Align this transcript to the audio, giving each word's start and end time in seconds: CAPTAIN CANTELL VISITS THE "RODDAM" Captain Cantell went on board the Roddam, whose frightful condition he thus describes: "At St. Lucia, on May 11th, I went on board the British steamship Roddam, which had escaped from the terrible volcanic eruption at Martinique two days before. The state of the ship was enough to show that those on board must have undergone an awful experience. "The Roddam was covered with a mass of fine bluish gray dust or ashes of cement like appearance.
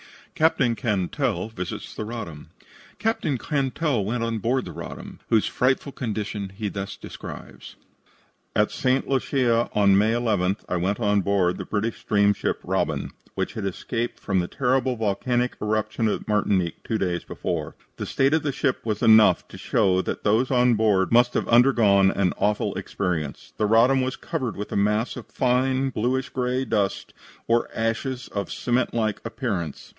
CAPTAIN 0.33 0.73
CANTELL 0.75 1.49
VISITS 1.49 1.93
THE 1.93 2.03
"RODDAM" 2.03 2.49
Captain 2.97 3.37
Cantell 3.37 4.03
went 4.03 4.23
on 4.23 4.39
board 4.39 4.65
the 4.65 4.71
Roddam, 4.71 5.19
whose 5.29 5.45
frightful 5.45 5.91
condition 5.91 6.49
he 6.57 6.67
thus 6.67 6.97
describes: 6.97 7.75
"At 8.55 8.71
St. 8.71 9.07
Lucia, 9.07 9.69
on 9.75 9.95
May 9.95 10.13
11th, 10.13 10.65
I 10.67 10.77
went 10.77 10.99
on 10.99 11.21
board 11.21 11.57
the 11.57 11.65
British 11.65 11.99
steamship 11.99 12.59
Roddam, 12.63 13.11
which 13.35 13.53
had 13.53 13.65
escaped 13.65 14.19
from 14.19 14.39
the 14.39 14.47
terrible 14.47 14.95
volcanic 14.95 15.55
eruption 15.61 16.07
at 16.07 16.27
Martinique 16.27 16.83
two 16.83 16.97
days 16.97 17.23
before. 17.23 17.75
The 17.97 18.07
state 18.07 18.33
of 18.33 18.41
the 18.41 18.51
ship 18.51 18.83
was 18.83 19.03
enough 19.03 19.47
to 19.49 19.59
show 19.59 20.01
that 20.01 20.23
those 20.23 20.49
on 20.49 20.73
board 20.73 21.11
must 21.11 21.35
have 21.35 21.47
undergone 21.47 22.09
an 22.09 22.33
awful 22.39 22.73
experience. 22.73 23.53
"The 23.57 23.67
Roddam 23.67 24.01
was 24.01 24.15
covered 24.15 24.57
with 24.57 24.71
a 24.71 24.75
mass 24.75 25.15
of 25.15 25.27
fine 25.27 25.91
bluish 25.91 26.29
gray 26.29 26.65
dust 26.65 27.13
or 27.47 27.69
ashes 27.75 28.27
of 28.29 28.51
cement 28.51 28.95
like 28.95 29.21
appearance. 29.23 29.89